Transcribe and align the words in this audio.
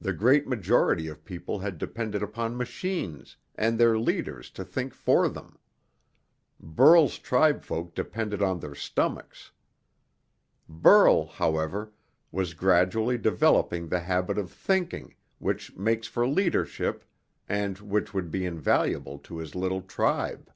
The 0.00 0.12
great 0.12 0.46
majority 0.46 1.08
of 1.08 1.24
people 1.24 1.58
had 1.58 1.78
depended 1.78 2.22
upon 2.22 2.56
machines 2.56 3.36
and 3.56 3.76
their 3.76 3.98
leaders 3.98 4.50
to 4.52 4.64
think 4.64 4.94
for 4.94 5.28
them. 5.28 5.58
Burl's 6.60 7.18
tribefolk 7.18 7.92
depended 7.92 8.40
on 8.40 8.60
their 8.60 8.76
stomachs. 8.76 9.50
Burl, 10.68 11.26
however, 11.26 11.90
was 12.30 12.54
gradually 12.54 13.18
developing 13.18 13.88
the 13.88 13.98
habit 13.98 14.38
of 14.38 14.52
thinking 14.52 15.16
which 15.40 15.74
makes 15.76 16.06
for 16.06 16.24
leadership 16.24 17.02
and 17.48 17.78
which 17.80 18.14
would 18.14 18.30
be 18.30 18.46
invaluable 18.46 19.18
to 19.18 19.38
his 19.38 19.56
little 19.56 19.82
tribe. 19.82 20.52